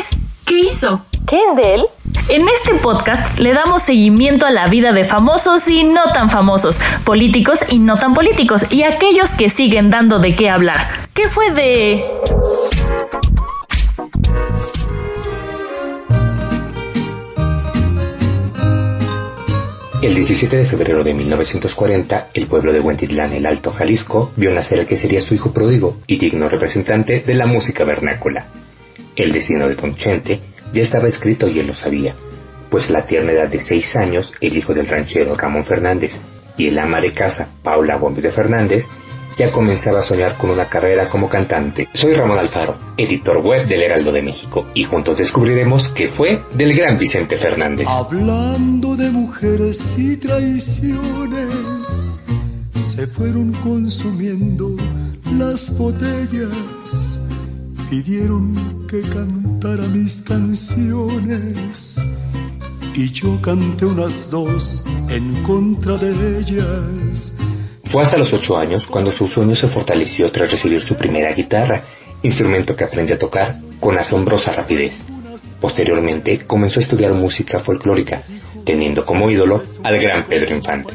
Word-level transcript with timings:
Es? 0.00 0.16
¿Qué 0.46 0.58
hizo? 0.58 1.04
¿Qué 1.28 1.38
es 1.50 1.56
de 1.56 1.74
él? 1.74 1.84
En 2.28 2.48
este 2.48 2.74
podcast 2.76 3.38
le 3.38 3.52
damos 3.52 3.82
seguimiento 3.82 4.46
a 4.46 4.50
la 4.50 4.66
vida 4.66 4.92
de 4.92 5.04
famosos 5.04 5.68
y 5.68 5.84
no 5.84 6.12
tan 6.12 6.30
famosos, 6.30 6.80
políticos 7.04 7.64
y 7.68 7.78
no 7.78 7.98
tan 7.98 8.14
políticos, 8.14 8.66
y 8.70 8.82
aquellos 8.82 9.34
que 9.34 9.50
siguen 9.50 9.90
dando 9.90 10.18
de 10.18 10.34
qué 10.34 10.48
hablar. 10.48 10.80
¿Qué 11.12 11.28
fue 11.28 11.52
de... 11.52 12.04
El 20.02 20.14
17 20.14 20.56
de 20.56 20.64
febrero 20.64 21.04
de 21.04 21.12
1940, 21.12 22.28
el 22.32 22.46
pueblo 22.46 22.72
de 22.72 22.80
Huentitlán, 22.80 23.34
el 23.34 23.44
Alto 23.44 23.70
Jalisco, 23.70 24.32
vio 24.34 24.50
nacer 24.50 24.78
el 24.78 24.86
que 24.86 24.96
sería 24.96 25.20
su 25.20 25.34
hijo 25.34 25.52
pródigo 25.52 25.98
y 26.06 26.18
digno 26.18 26.48
representante 26.48 27.20
de 27.20 27.34
la 27.34 27.46
música 27.46 27.84
vernácula. 27.84 28.46
El 29.16 29.32
destino 29.32 29.68
de 29.68 29.74
Don 29.74 29.96
Chente 29.96 30.40
ya 30.72 30.82
estaba 30.82 31.08
escrito 31.08 31.48
y 31.48 31.58
él 31.58 31.66
lo 31.66 31.74
sabía, 31.74 32.14
pues 32.70 32.88
a 32.88 32.92
la 32.92 33.06
tierna 33.06 33.32
edad 33.32 33.48
de 33.48 33.58
seis 33.58 33.94
años, 33.96 34.32
el 34.40 34.56
hijo 34.56 34.72
del 34.72 34.86
ranchero 34.86 35.36
Ramón 35.36 35.64
Fernández 35.64 36.18
y 36.56 36.68
el 36.68 36.78
ama 36.78 37.00
de 37.00 37.12
casa 37.12 37.48
Paula 37.62 37.96
Gómez 37.96 38.22
de 38.22 38.32
Fernández 38.32 38.86
ya 39.38 39.50
comenzaba 39.50 40.00
a 40.00 40.02
soñar 40.02 40.34
con 40.36 40.50
una 40.50 40.66
carrera 40.66 41.08
como 41.08 41.26
cantante. 41.28 41.88
Soy 41.94 42.12
Ramón 42.14 42.38
Alfaro, 42.38 42.76
editor 42.96 43.38
web 43.38 43.66
del 43.66 43.82
Heraldo 43.82 44.12
de 44.12 44.22
México, 44.22 44.66
y 44.74 44.84
juntos 44.84 45.16
descubriremos 45.16 45.88
qué 45.88 46.08
fue 46.08 46.42
del 46.52 46.74
gran 46.74 46.98
Vicente 46.98 47.38
Fernández. 47.38 47.86
Hablando 47.88 48.96
de 48.96 49.10
mujeres 49.10 49.98
y 49.98 50.18
traiciones, 50.18 51.00
se 52.74 53.06
fueron 53.06 53.52
consumiendo 53.54 54.76
las 55.38 55.78
botellas, 55.78 57.19
pidieron 57.90 58.86
que 58.86 59.00
cantara 59.02 59.86
mis 59.88 60.22
canciones. 60.22 62.00
Y 62.94 63.10
yo 63.10 63.40
canté 63.42 63.84
unas 63.84 64.30
dos 64.30 64.84
en 65.10 65.34
contra 65.42 65.96
de 65.96 66.38
ellas 66.38 67.36
fue 67.90 68.04
hasta 68.04 68.16
los 68.16 68.32
ocho 68.32 68.56
años 68.56 68.86
cuando 68.86 69.10
su 69.10 69.26
sueño 69.26 69.56
se 69.56 69.66
fortaleció 69.66 70.30
tras 70.30 70.48
recibir 70.48 70.80
su 70.80 70.94
primera 70.94 71.32
guitarra, 71.32 71.82
instrumento 72.22 72.76
que 72.76 72.84
aprendió 72.84 73.16
a 73.16 73.18
tocar 73.18 73.58
con 73.80 73.98
asombrosa 73.98 74.52
rapidez. 74.52 75.02
Posteriormente 75.60 76.46
comenzó 76.46 76.78
a 76.78 76.84
estudiar 76.84 77.12
música 77.14 77.58
folclórica, 77.58 78.22
teniendo 78.64 79.04
como 79.04 79.28
ídolo 79.28 79.60
al 79.82 80.00
gran 80.00 80.22
Pedro 80.22 80.54
Infante. 80.54 80.94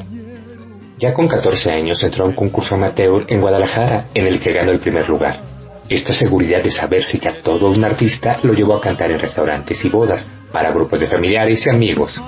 Ya 0.97 1.13
con 1.13 1.27
14 1.27 1.69
años 1.69 2.01
entró 2.01 2.23
a 2.23 2.29
un 2.29 2.35
concurso 2.35 2.75
amateur 2.75 3.25
en 3.27 3.41
Guadalajara, 3.41 4.01
en 4.13 4.27
el 4.27 4.39
que 4.39 4.53
ganó 4.53 4.71
el 4.71 4.79
primer 4.79 5.09
lugar. 5.09 5.54
Esta 5.89 6.13
seguridad 6.13 6.63
de 6.63 6.71
saber 6.71 7.03
si 7.03 7.19
ya 7.19 7.41
todo 7.43 7.69
un 7.69 7.83
artista 7.83 8.39
lo 8.43 8.53
llevó 8.53 8.75
a 8.75 8.81
cantar 8.81 9.11
en 9.11 9.19
restaurantes 9.19 9.85
y 9.85 9.89
bodas, 9.89 10.25
para 10.51 10.71
grupos 10.71 10.99
de 10.99 11.07
familiares 11.07 11.63
y 11.65 11.69
amigos. 11.69 12.19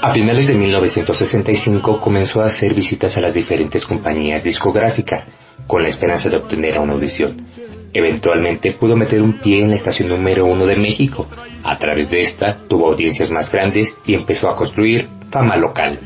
A 0.00 0.12
finales 0.12 0.46
de 0.46 0.54
1965 0.54 2.00
comenzó 2.00 2.40
a 2.40 2.46
hacer 2.46 2.74
visitas 2.74 3.16
a 3.16 3.20
las 3.20 3.34
diferentes 3.34 3.84
compañías 3.84 4.44
discográficas, 4.44 5.26
con 5.66 5.82
la 5.82 5.88
esperanza 5.88 6.28
de 6.28 6.36
obtener 6.36 6.78
una 6.78 6.92
audición. 6.92 7.46
Eventualmente 7.92 8.72
pudo 8.72 8.96
meter 8.96 9.22
un 9.22 9.38
pie 9.38 9.62
en 9.62 9.70
la 9.70 9.76
estación 9.76 10.08
número 10.08 10.46
uno 10.46 10.64
de 10.64 10.76
México. 10.76 11.28
A 11.64 11.78
través 11.78 12.10
de 12.10 12.22
esta 12.22 12.58
tuvo 12.68 12.88
audiencias 12.88 13.30
más 13.30 13.50
grandes 13.50 13.94
y 14.06 14.14
empezó 14.14 14.48
a 14.48 14.56
construir 14.56 15.08
fama 15.30 15.56
local. 15.56 15.98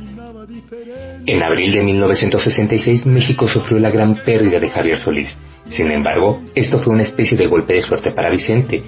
En 1.28 1.42
abril 1.42 1.72
de 1.72 1.82
1966 1.82 3.04
México 3.06 3.48
sufrió 3.48 3.78
la 3.78 3.90
gran 3.90 4.14
pérdida 4.14 4.60
de 4.60 4.70
Javier 4.70 4.98
Solís. 4.98 5.36
Sin 5.68 5.90
embargo, 5.90 6.40
esto 6.54 6.78
fue 6.78 6.94
una 6.94 7.02
especie 7.02 7.36
de 7.36 7.48
golpe 7.48 7.74
de 7.74 7.82
suerte 7.82 8.12
para 8.12 8.30
Vicente, 8.30 8.80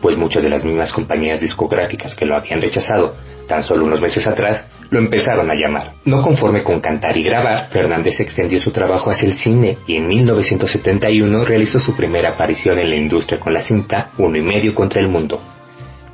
pues 0.00 0.16
muchas 0.16 0.42
de 0.42 0.48
las 0.48 0.64
mismas 0.64 0.90
compañías 0.90 1.38
discográficas 1.38 2.14
que 2.14 2.24
lo 2.24 2.34
habían 2.34 2.62
rechazado 2.62 3.14
tan 3.46 3.62
solo 3.62 3.84
unos 3.84 4.00
meses 4.00 4.26
atrás, 4.26 4.64
lo 4.90 4.98
empezaron 4.98 5.50
a 5.50 5.54
llamar. 5.54 5.92
No 6.06 6.22
conforme 6.22 6.62
con 6.62 6.80
cantar 6.80 7.14
y 7.18 7.22
grabar, 7.22 7.68
Fernández 7.70 8.18
extendió 8.20 8.58
su 8.58 8.70
trabajo 8.70 9.10
hacia 9.10 9.28
el 9.28 9.34
cine 9.34 9.76
y 9.86 9.96
en 9.96 10.08
1971 10.08 11.44
realizó 11.44 11.78
su 11.78 11.94
primera 11.94 12.30
aparición 12.30 12.78
en 12.78 12.88
la 12.88 12.96
industria 12.96 13.38
con 13.38 13.52
la 13.52 13.60
cinta 13.60 14.10
Uno 14.16 14.38
y 14.38 14.42
medio 14.42 14.74
contra 14.74 15.00
el 15.02 15.08
mundo. 15.08 15.38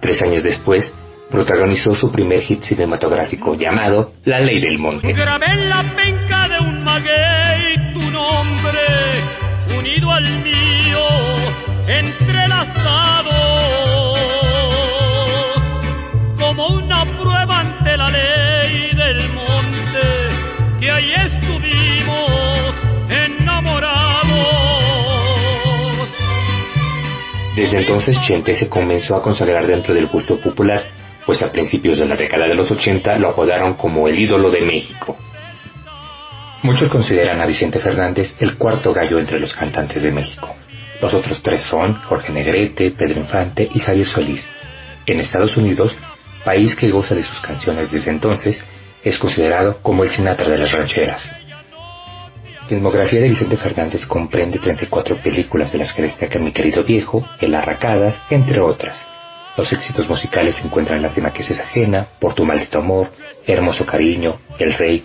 Tres 0.00 0.22
años 0.22 0.42
después, 0.42 0.92
protagonizó 1.30 1.94
su 1.94 2.10
primer 2.10 2.40
hit 2.42 2.62
cinematográfico 2.62 3.54
llamado 3.54 4.12
La 4.24 4.40
Ley 4.40 4.60
del 4.60 4.78
Monte. 4.78 5.12
Grabé 5.12 5.56
la 5.68 5.82
penca 5.94 6.48
de 6.48 6.58
un 6.60 6.82
maguey 6.82 7.92
tu 7.92 8.10
nombre, 8.10 8.80
unido 9.78 10.10
al 10.10 10.24
mío, 10.42 11.06
entrelazado 11.86 13.48
como 16.38 16.66
una 16.68 17.04
prueba 17.04 17.60
ante 17.60 17.96
la 17.96 18.10
ley 18.10 18.90
del 18.94 19.28
monte, 19.32 20.00
que 20.80 20.90
ahí 20.90 21.12
estuvimos 21.12 22.74
enamorados. 23.10 24.08
Desde 27.54 27.78
entonces 27.80 28.20
Chente 28.22 28.54
se 28.54 28.68
comenzó 28.68 29.16
a 29.16 29.22
consagrar 29.22 29.66
dentro 29.66 29.94
del 29.94 30.06
gusto 30.06 30.40
popular, 30.40 30.84
pues 31.28 31.42
a 31.42 31.52
principios 31.52 31.98
de 31.98 32.06
la 32.06 32.16
década 32.16 32.48
de 32.48 32.54
los 32.54 32.70
80 32.70 33.18
lo 33.18 33.28
apodaron 33.28 33.74
como 33.74 34.08
el 34.08 34.18
ídolo 34.18 34.50
de 34.50 34.62
México. 34.62 35.14
Muchos 36.62 36.88
consideran 36.88 37.38
a 37.38 37.44
Vicente 37.44 37.80
Fernández 37.80 38.34
el 38.38 38.56
cuarto 38.56 38.94
gallo 38.94 39.18
entre 39.18 39.38
los 39.38 39.52
cantantes 39.52 40.00
de 40.00 40.10
México. 40.10 40.56
Los 41.02 41.12
otros 41.12 41.42
tres 41.42 41.60
son 41.60 42.00
Jorge 42.00 42.32
Negrete, 42.32 42.92
Pedro 42.92 43.20
Infante 43.20 43.68
y 43.70 43.78
Javier 43.78 44.06
Solís. 44.06 44.42
En 45.04 45.20
Estados 45.20 45.54
Unidos, 45.58 45.98
país 46.46 46.74
que 46.74 46.88
goza 46.88 47.14
de 47.14 47.24
sus 47.24 47.42
canciones 47.42 47.90
desde 47.90 48.10
entonces, 48.10 48.64
es 49.04 49.18
considerado 49.18 49.82
como 49.82 50.04
el 50.04 50.08
Sinatra 50.08 50.48
de 50.48 50.56
las 50.56 50.72
rancheras. 50.72 51.30
La 52.58 52.66
filmografía 52.66 53.20
de 53.20 53.28
Vicente 53.28 53.58
Fernández 53.58 54.06
comprende 54.06 54.58
34 54.58 55.18
películas 55.18 55.72
de 55.72 55.78
las 55.78 55.92
que 55.92 56.00
destaca 56.00 56.38
Mi 56.38 56.52
querido 56.52 56.84
viejo, 56.84 57.28
El 57.38 57.54
Arracadas, 57.54 58.18
entre 58.30 58.60
otras. 58.60 59.06
Los 59.58 59.72
éxitos 59.72 60.08
musicales 60.08 60.54
se 60.54 60.62
encuentran 60.62 60.98
en 60.98 61.02
Lástima 61.02 61.32
que 61.32 61.42
es 61.42 61.60
ajena, 61.60 62.06
Por 62.20 62.32
tu 62.32 62.44
maldito 62.44 62.78
amor, 62.78 63.10
Hermoso 63.44 63.84
cariño, 63.84 64.38
El 64.56 64.72
rey, 64.72 65.02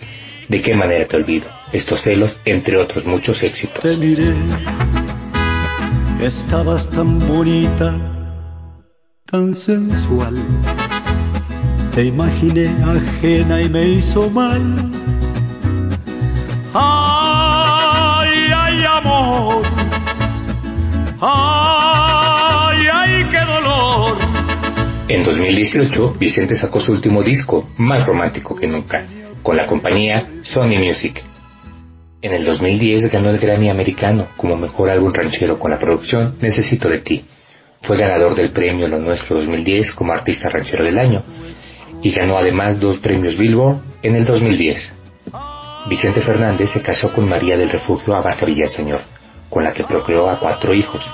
De 0.48 0.62
qué 0.62 0.74
manera 0.74 1.08
te 1.08 1.16
olvido, 1.16 1.48
Estos 1.72 2.02
celos, 2.02 2.36
entre 2.44 2.76
otros 2.76 3.04
muchos 3.04 3.42
éxitos. 3.42 3.82
Te 3.82 3.96
miré, 3.96 4.32
estabas 6.20 6.88
tan 6.88 7.18
bonita, 7.26 7.96
tan 9.28 9.52
sensual. 9.54 10.36
Te 11.92 12.04
imaginé 12.04 12.68
ajena 12.84 13.60
y 13.60 13.68
me 13.68 13.82
hizo 13.88 14.30
mal. 14.30 14.72
Ay, 16.72 17.03
En 25.14 25.22
2018, 25.22 26.16
Vicente 26.18 26.56
sacó 26.56 26.80
su 26.80 26.90
último 26.90 27.22
disco, 27.22 27.68
más 27.76 28.04
romántico 28.04 28.56
que 28.56 28.66
nunca, 28.66 29.06
con 29.44 29.56
la 29.56 29.64
compañía 29.64 30.26
Sony 30.42 30.76
Music. 30.84 31.22
En 32.20 32.32
el 32.32 32.44
2010 32.44 33.12
ganó 33.12 33.30
el 33.30 33.38
Grammy 33.38 33.68
americano 33.68 34.26
como 34.36 34.56
mejor 34.56 34.90
álbum 34.90 35.12
ranchero 35.12 35.56
con 35.56 35.70
la 35.70 35.78
producción 35.78 36.34
Necesito 36.40 36.88
de 36.88 36.98
ti. 36.98 37.24
Fue 37.82 37.96
ganador 37.96 38.34
del 38.34 38.50
premio 38.50 38.88
Lo 38.88 38.98
Nuestro 38.98 39.36
2010 39.36 39.92
como 39.92 40.12
artista 40.12 40.48
ranchero 40.48 40.82
del 40.82 40.98
año 40.98 41.22
y 42.02 42.10
ganó 42.10 42.36
además 42.36 42.80
dos 42.80 42.98
premios 42.98 43.38
Billboard 43.38 43.82
en 44.02 44.16
el 44.16 44.24
2010. 44.24 44.94
Vicente 45.88 46.22
Fernández 46.22 46.70
se 46.70 46.82
casó 46.82 47.12
con 47.12 47.28
María 47.28 47.56
del 47.56 47.70
Refugio 47.70 48.16
Abarca 48.16 48.46
Villaseñor, 48.46 49.02
con 49.48 49.62
la 49.62 49.72
que 49.72 49.84
procreó 49.84 50.28
a 50.28 50.40
cuatro 50.40 50.74
hijos. 50.74 51.08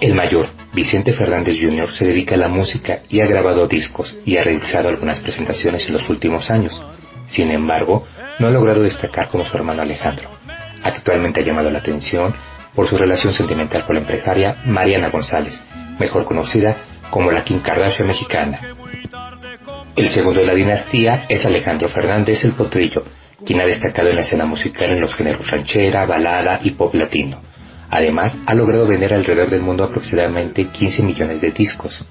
El 0.00 0.14
mayor, 0.14 0.48
Vicente 0.74 1.14
Fernández 1.14 1.56
Jr., 1.58 1.90
se 1.90 2.04
dedica 2.04 2.34
a 2.34 2.38
la 2.38 2.48
música 2.48 2.98
y 3.08 3.20
ha 3.20 3.26
grabado 3.26 3.66
discos 3.66 4.14
y 4.26 4.36
ha 4.36 4.42
realizado 4.42 4.90
algunas 4.90 5.20
presentaciones 5.20 5.86
en 5.86 5.94
los 5.94 6.08
últimos 6.10 6.50
años. 6.50 6.82
Sin 7.26 7.50
embargo, 7.50 8.06
no 8.38 8.48
ha 8.48 8.50
logrado 8.50 8.82
destacar 8.82 9.30
como 9.30 9.44
su 9.44 9.56
hermano 9.56 9.82
Alejandro. 9.82 10.28
Actualmente 10.82 11.40
ha 11.40 11.44
llamado 11.44 11.70
la 11.70 11.78
atención 11.78 12.34
por 12.74 12.86
su 12.86 12.98
relación 12.98 13.32
sentimental 13.32 13.86
con 13.86 13.94
la 13.94 14.02
empresaria 14.02 14.58
Mariana 14.66 15.08
González, 15.08 15.60
mejor 15.98 16.26
conocida 16.26 16.76
como 17.08 17.32
la 17.32 17.42
Kim 17.42 17.60
Kardashian 17.60 18.06
mexicana. 18.06 18.60
El 19.96 20.10
segundo 20.10 20.40
de 20.40 20.46
la 20.46 20.54
dinastía 20.54 21.24
es 21.26 21.46
Alejandro 21.46 21.88
Fernández 21.88 22.44
el 22.44 22.52
Potrillo, 22.52 23.02
quien 23.46 23.62
ha 23.62 23.66
destacado 23.66 24.10
en 24.10 24.16
la 24.16 24.22
escena 24.22 24.44
musical 24.44 24.90
en 24.90 25.00
los 25.00 25.14
géneros 25.14 25.50
ranchera, 25.50 26.04
balada 26.04 26.60
y 26.62 26.72
pop 26.72 26.94
latino. 26.94 27.40
Además, 27.90 28.36
ha 28.46 28.54
logrado 28.54 28.86
vender 28.86 29.14
alrededor 29.14 29.48
del 29.48 29.62
mundo 29.62 29.84
aproximadamente 29.84 30.64
15 30.64 31.02
millones 31.02 31.40
de 31.40 31.50
discos. 31.52 32.04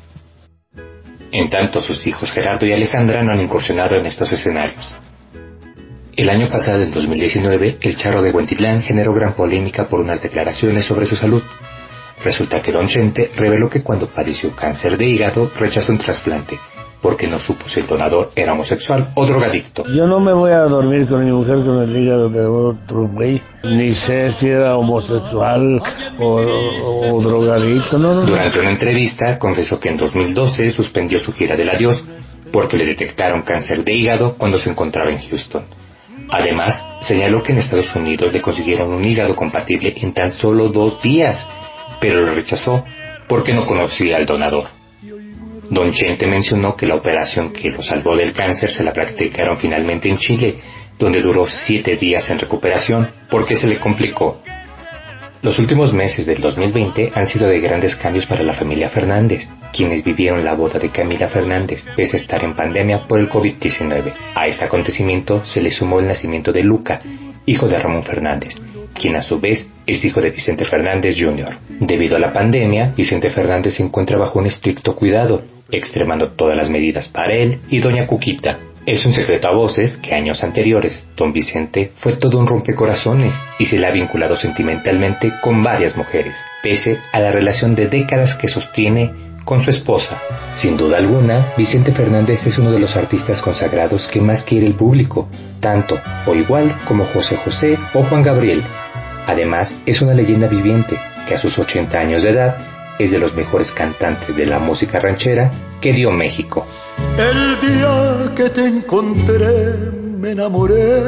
En 1.31 1.49
tanto, 1.49 1.81
sus 1.81 2.05
hijos 2.07 2.31
Gerardo 2.31 2.65
y 2.65 2.73
Alejandra 2.73 3.21
no 3.21 3.31
han 3.31 3.41
incursionado 3.41 3.95
en 3.95 4.05
estos 4.05 4.31
escenarios. 4.31 4.93
El 6.15 6.29
año 6.29 6.49
pasado, 6.49 6.81
en 6.81 6.91
2019, 6.91 7.77
el 7.81 7.97
charro 7.97 8.21
de 8.21 8.31
Huentitlán 8.31 8.81
generó 8.81 9.13
gran 9.13 9.33
polémica 9.33 9.87
por 9.87 9.99
unas 9.99 10.21
declaraciones 10.21 10.85
sobre 10.85 11.05
su 11.05 11.17
salud. 11.17 11.43
Resulta 12.23 12.61
que 12.61 12.71
Don 12.71 12.87
Chente 12.87 13.31
reveló 13.35 13.69
que 13.69 13.83
cuando 13.83 14.07
padeció 14.07 14.55
cáncer 14.55 14.97
de 14.97 15.05
hígado 15.05 15.51
rechazó 15.59 15.91
un 15.91 15.97
trasplante, 15.97 16.57
porque 17.05 17.27
no 17.27 17.39
supo 17.39 17.69
si 17.69 17.81
el 17.81 17.85
donador 17.85 18.31
era 18.35 18.53
homosexual 18.53 19.11
o 19.13 19.27
drogadicto. 19.27 19.83
Yo 19.95 20.07
no 20.07 20.19
me 20.19 20.33
voy 20.33 20.53
a 20.53 20.61
dormir 20.61 21.05
con 21.05 21.23
mi 21.23 21.31
mujer 21.31 21.57
con 21.63 21.83
el 21.83 21.95
hígado 21.95 22.29
de 22.29 22.47
otro 22.47 23.07
güey, 23.07 23.39
ni 23.63 23.93
sé 23.93 24.31
si 24.31 24.47
era 24.49 24.75
homosexual 24.75 25.83
o, 26.17 27.21
drogadicto. 27.21 27.99
No, 27.99 28.15
no, 28.15 28.21
Durante 28.21 28.59
una 28.59 28.69
entrevista 28.69 29.37
confesó 29.37 29.79
que 29.79 29.89
en 29.89 29.97
2012 29.97 30.71
suspendió 30.71 31.19
su 31.19 31.31
gira 31.31 31.55
del 31.55 31.69
adiós 31.69 32.03
porque 32.51 32.75
le 32.75 32.87
detectaron 32.87 33.43
cáncer 33.43 33.83
de 33.83 33.93
hígado 33.93 34.35
cuando 34.35 34.57
se 34.57 34.71
encontraba 34.71 35.11
en 35.11 35.19
Houston. 35.19 35.63
Además, 36.31 36.83
señaló 37.01 37.43
que 37.43 37.51
en 37.51 37.59
Estados 37.59 37.95
Unidos 37.95 38.33
le 38.33 38.41
consiguieron 38.41 38.91
un 38.91 39.05
hígado 39.05 39.35
compatible 39.35 39.93
en 39.95 40.11
tan 40.11 40.31
solo 40.31 40.69
dos 40.69 41.03
días, 41.03 41.47
pero 42.01 42.21
lo 42.21 42.33
rechazó 42.33 42.83
porque 43.27 43.53
no 43.53 43.67
conocía 43.67 44.17
al 44.17 44.25
donador. 44.25 44.74
Don 45.69 45.91
Chente 45.91 46.27
mencionó 46.27 46.75
que 46.75 46.85
la 46.85 46.95
operación 46.95 47.51
que 47.51 47.71
lo 47.71 47.81
salvó 47.81 48.15
del 48.15 48.33
cáncer 48.33 48.71
se 48.71 48.83
la 48.83 48.93
practicaron 48.93 49.57
finalmente 49.57 50.09
en 50.09 50.17
Chile, 50.17 50.57
donde 50.99 51.21
duró 51.21 51.45
siete 51.47 51.97
días 51.97 52.29
en 52.29 52.39
recuperación 52.39 53.09
porque 53.29 53.55
se 53.55 53.67
le 53.67 53.79
complicó. 53.79 54.41
Los 55.41 55.59
últimos 55.59 55.93
meses 55.93 56.25
del 56.25 56.41
2020 56.41 57.11
han 57.13 57.27
sido 57.27 57.47
de 57.47 57.59
grandes 57.59 57.95
cambios 57.95 58.25
para 58.25 58.43
la 58.43 58.53
familia 58.53 58.89
Fernández, 58.89 59.47
quienes 59.73 60.03
vivieron 60.03 60.43
la 60.43 60.55
boda 60.55 60.79
de 60.79 60.89
Camila 60.89 61.27
Fernández, 61.27 61.85
pese 61.95 62.17
a 62.17 62.19
estar 62.19 62.43
en 62.43 62.55
pandemia 62.55 63.07
por 63.07 63.19
el 63.19 63.29
COVID-19. 63.29 64.13
A 64.33 64.47
este 64.47 64.65
acontecimiento 64.65 65.45
se 65.45 65.61
le 65.61 65.71
sumó 65.71 65.99
el 65.99 66.07
nacimiento 66.07 66.51
de 66.51 66.63
Luca, 66.63 66.99
hijo 67.45 67.67
de 67.67 67.77
Ramón 67.77 68.03
Fernández, 68.03 68.55
quien 68.99 69.15
a 69.15 69.21
su 69.21 69.39
vez 69.39 69.67
es 69.85 70.03
hijo 70.03 70.21
de 70.21 70.31
Vicente 70.31 70.65
Fernández 70.65 71.15
Jr. 71.19 71.57
Debido 71.79 72.15
a 72.15 72.19
la 72.19 72.33
pandemia, 72.33 72.93
Vicente 72.95 73.29
Fernández 73.29 73.75
se 73.75 73.83
encuentra 73.83 74.17
bajo 74.17 74.39
un 74.39 74.47
estricto 74.47 74.95
cuidado, 74.95 75.43
extremando 75.69 76.29
todas 76.31 76.57
las 76.57 76.69
medidas 76.69 77.09
para 77.09 77.35
él 77.35 77.59
y 77.69 77.79
doña 77.79 78.07
Cuquita. 78.07 78.57
Es 78.85 79.05
un 79.05 79.13
secreto 79.13 79.47
a 79.47 79.51
voces 79.51 79.97
que 79.97 80.13
años 80.13 80.43
anteriores, 80.43 81.03
don 81.17 81.33
Vicente 81.33 81.91
fue 81.95 82.15
todo 82.17 82.37
un 82.37 82.45
rompecorazones 82.45 83.33
y 83.57 83.65
se 83.65 83.79
le 83.79 83.87
ha 83.87 83.91
vinculado 83.91 84.37
sentimentalmente 84.37 85.31
con 85.41 85.63
varias 85.63 85.97
mujeres, 85.97 86.35
pese 86.61 86.99
a 87.11 87.19
la 87.19 87.31
relación 87.31 87.75
de 87.75 87.87
décadas 87.87 88.35
que 88.35 88.47
sostiene 88.47 89.11
con 89.43 89.59
su 89.59 89.71
esposa. 89.71 90.19
Sin 90.55 90.77
duda 90.77 90.97
alguna, 90.97 91.53
Vicente 91.57 91.91
Fernández 91.93 92.45
es 92.45 92.57
uno 92.57 92.71
de 92.71 92.79
los 92.79 92.95
artistas 92.95 93.41
consagrados 93.41 94.07
que 94.07 94.21
más 94.21 94.43
quiere 94.43 94.67
el 94.67 94.75
público, 94.75 95.29
tanto 95.59 95.99
o 96.25 96.35
igual 96.35 96.75
como 96.87 97.05
José 97.05 97.37
José 97.37 97.77
o 97.93 98.03
Juan 98.03 98.21
Gabriel. 98.21 98.61
Además, 99.27 99.79
es 99.85 100.01
una 100.01 100.13
leyenda 100.13 100.47
viviente 100.47 100.99
que 101.27 101.35
a 101.35 101.39
sus 101.39 101.57
80 101.57 101.97
años 101.97 102.23
de 102.23 102.29
edad 102.31 102.57
es 102.99 103.11
de 103.11 103.17
los 103.17 103.33
mejores 103.33 103.71
cantantes 103.71 104.35
de 104.35 104.45
la 104.45 104.59
música 104.59 104.99
ranchera 104.99 105.51
que 105.81 105.93
dio 105.93 106.11
México. 106.11 106.67
El 107.17 107.59
día 107.59 108.33
que 108.35 108.49
te 108.49 108.67
encontré 108.67 109.91
me 110.19 110.31
enamoré. 110.31 111.01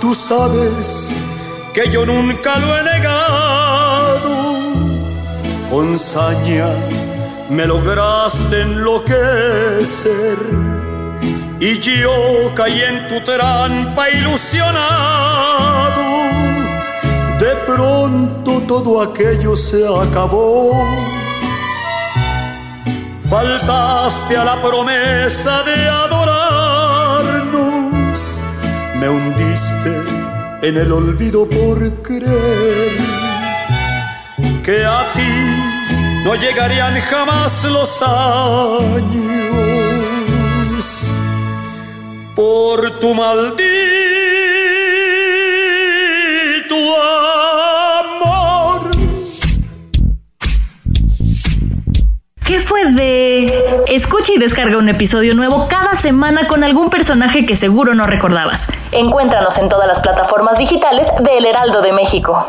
Tú 0.00 0.14
sabes 0.14 1.16
que 1.72 1.90
yo 1.90 2.06
nunca 2.06 2.58
lo 2.58 2.78
he 2.78 2.82
negado. 2.82 4.56
Con 5.70 5.98
saña 5.98 6.68
me 7.50 7.66
lograste 7.66 8.62
enloquecer. 8.62 10.36
Y 11.58 11.78
yo 11.80 12.52
caí 12.54 12.82
en 12.82 13.08
tu 13.08 13.20
trampa 13.22 14.10
ilusionado. 14.10 14.76
De 17.38 17.56
pronto 17.66 18.62
todo 18.68 19.00
aquello 19.00 19.56
se 19.56 19.86
acabó. 19.86 20.72
Faltaste 23.30 24.36
a 24.36 24.44
la 24.44 24.56
promesa 24.62 25.62
de 25.64 25.88
adorarnos, 25.88 27.00
me 29.00 29.08
hundiste 29.08 30.02
en 30.62 30.76
el 30.76 30.92
olvido 30.92 31.48
por 31.48 31.78
creer 32.02 32.96
que 34.62 34.84
a 34.84 35.12
ti 35.14 36.22
no 36.24 36.36
llegarían 36.36 37.00
jamás 37.00 37.64
los 37.64 38.00
años 38.02 39.35
por 42.36 43.00
tu 43.00 43.14
maldito 43.14 43.66
¿Qué 52.44 52.60
fue 52.60 52.92
de... 52.92 53.82
Escucha 53.88 54.32
y 54.32 54.38
descarga 54.38 54.76
un 54.76 54.88
episodio 54.88 55.34
nuevo 55.34 55.66
cada 55.68 55.96
semana 55.96 56.46
con 56.46 56.62
algún 56.62 56.90
personaje 56.90 57.44
que 57.44 57.56
seguro 57.56 57.94
no 57.94 58.06
recordabas. 58.06 58.68
Encuéntranos 58.92 59.58
en 59.58 59.68
todas 59.68 59.88
las 59.88 59.98
plataformas 59.98 60.56
digitales 60.56 61.08
de 61.18 61.38
El 61.38 61.46
Heraldo 61.46 61.82
de 61.82 61.92
México. 61.92 62.48